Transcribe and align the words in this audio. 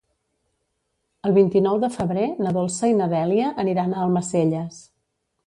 El 1.29 1.35
vint-i-nou 1.35 1.77
de 1.83 1.89
febrer 1.97 2.23
na 2.47 2.55
Dolça 2.57 2.91
i 2.93 2.97
na 3.03 3.09
Dèlia 3.13 3.53
aniran 3.67 3.95
a 3.95 4.03
Almacelles. 4.09 4.83